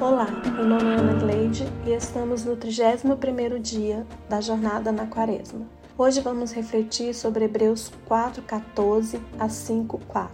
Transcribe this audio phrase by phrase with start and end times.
[0.00, 5.66] Olá, meu nome é Ana Gleide e estamos no 31º dia da jornada na Quaresma.
[5.98, 10.30] Hoje vamos refletir sobre Hebreus 4:14 a 5:4.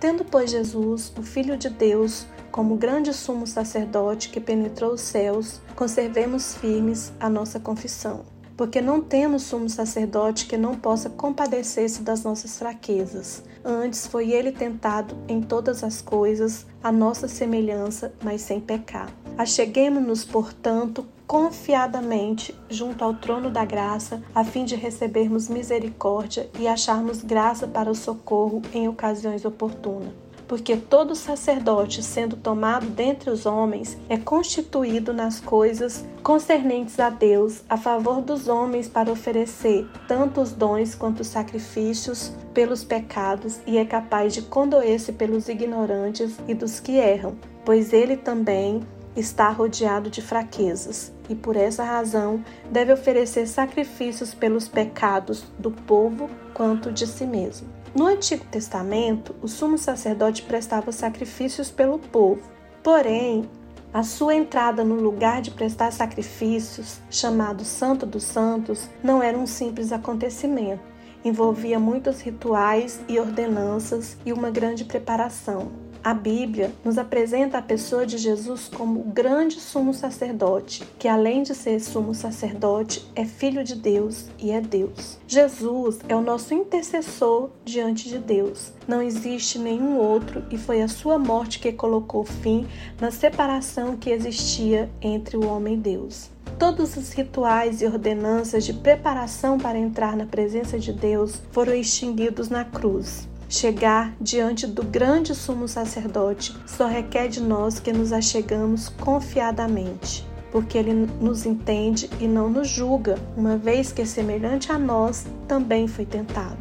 [0.00, 5.60] Tendo pois Jesus, o filho de Deus, como grande sumo sacerdote que penetrou os céus,
[5.76, 8.24] conservemos firmes a nossa confissão
[8.56, 13.42] porque não temos sumo sacerdote que não possa compadecer-se das nossas fraquezas.
[13.64, 19.10] Antes foi ele tentado em todas as coisas, a nossa semelhança, mas sem pecar.
[19.36, 27.22] Acheguemos-nos, portanto, confiadamente junto ao trono da graça, a fim de recebermos misericórdia e acharmos
[27.22, 33.96] graça para o socorro em ocasiões oportunas porque todo sacerdote, sendo tomado dentre os homens,
[34.08, 40.52] é constituído nas coisas concernentes a Deus, a favor dos homens, para oferecer tanto os
[40.52, 46.80] dons quanto os sacrifícios pelos pecados, e é capaz de condoer-se pelos ignorantes e dos
[46.80, 48.82] que erram, pois ele também
[49.16, 56.30] está rodeado de fraquezas e por essa razão deve oferecer sacrifícios pelos pecados do povo
[56.54, 57.68] quanto de si mesmo.
[57.96, 62.42] No Antigo Testamento, o sumo sacerdote prestava sacrifícios pelo povo.
[62.82, 63.48] Porém,
[63.90, 69.46] a sua entrada no lugar de prestar sacrifícios, chamado Santo dos Santos, não era um
[69.46, 70.82] simples acontecimento.
[71.24, 75.85] Envolvia muitos rituais e ordenanças e uma grande preparação.
[76.06, 81.42] A Bíblia nos apresenta a pessoa de Jesus como o grande sumo sacerdote, que além
[81.42, 85.18] de ser sumo sacerdote, é filho de Deus e é Deus.
[85.26, 88.72] Jesus é o nosso intercessor diante de Deus.
[88.86, 92.68] Não existe nenhum outro e foi a sua morte que colocou fim
[93.00, 96.30] na separação que existia entre o homem e Deus.
[96.56, 102.48] Todos os rituais e ordenanças de preparação para entrar na presença de Deus foram extinguidos
[102.48, 103.26] na cruz.
[103.48, 110.76] Chegar diante do grande sumo sacerdote só requer de nós que nos achegamos confiadamente, porque
[110.76, 116.04] ele nos entende e não nos julga, uma vez que semelhante a nós também foi
[116.04, 116.58] tentado.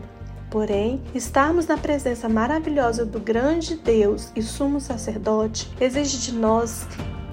[0.52, 6.88] Porém, estarmos na presença maravilhosa do grande Deus e sumo sacerdote exige de nós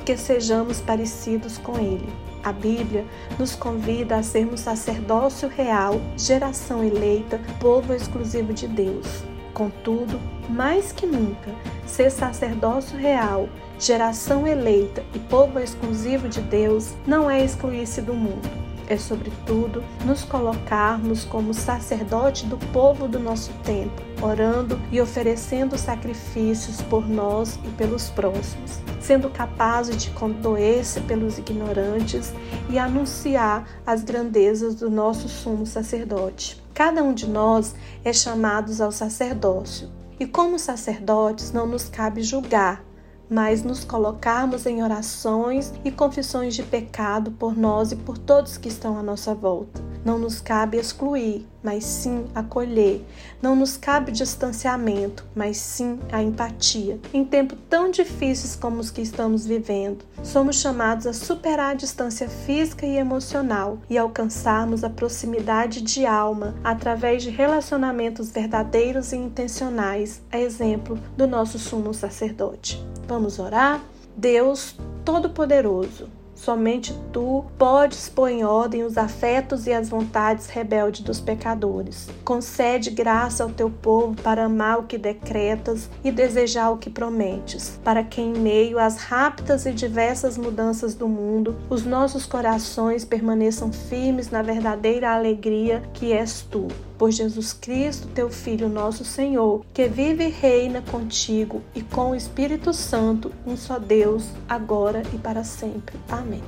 [0.06, 2.08] que sejamos parecidos com ele.
[2.42, 3.04] A Bíblia
[3.38, 9.31] nos convida a sermos sacerdócio real, geração eleita, povo exclusivo de Deus.
[9.52, 10.18] Contudo,
[10.48, 11.50] mais que nunca,
[11.86, 13.48] ser sacerdócio real,
[13.78, 18.48] geração eleita e povo exclusivo de Deus não é excluir-se do mundo.
[18.88, 26.82] É, sobretudo, nos colocarmos como sacerdote do povo do nosso tempo, orando e oferecendo sacrifícios
[26.82, 32.32] por nós e pelos próximos, sendo capazes de condoer-se pelos ignorantes
[32.68, 36.62] e anunciar as grandezas do nosso sumo sacerdote.
[36.74, 39.90] Cada um de nós é chamados ao sacerdócio.
[40.18, 42.84] E como sacerdotes, não nos cabe julgar,
[43.32, 48.68] mas nos colocarmos em orações e confissões de pecado por nós e por todos que
[48.68, 49.91] estão à nossa volta.
[50.04, 53.04] Não nos cabe excluir, mas sim acolher.
[53.40, 56.98] Não nos cabe distanciamento, mas sim a empatia.
[57.14, 62.28] Em tempos tão difíceis como os que estamos vivendo, somos chamados a superar a distância
[62.28, 70.20] física e emocional e alcançarmos a proximidade de alma através de relacionamentos verdadeiros e intencionais,
[70.32, 72.84] a exemplo do nosso sumo sacerdote.
[73.06, 73.80] Vamos orar?
[74.16, 81.20] Deus Todo-Poderoso Somente tu podes pôr em ordem os afetos e as vontades rebeldes dos
[81.20, 82.08] pecadores.
[82.24, 87.78] Concede graça ao teu povo para amar o que decretas e desejar o que prometes,
[87.84, 93.72] para que, em meio às rápidas e diversas mudanças do mundo, os nossos corações permaneçam
[93.72, 96.66] firmes na verdadeira alegria que és tu
[97.02, 102.14] por Jesus Cristo, teu Filho, nosso Senhor, que vive e reina contigo e com o
[102.14, 105.96] Espírito Santo, um só Deus, agora e para sempre.
[106.08, 106.44] Amém.